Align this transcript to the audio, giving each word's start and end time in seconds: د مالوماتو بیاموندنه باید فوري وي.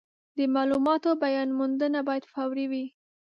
د 0.37 0.39
مالوماتو 0.53 1.11
بیاموندنه 1.21 1.99
باید 2.07 2.23
فوري 2.33 2.65
وي. 2.71 2.85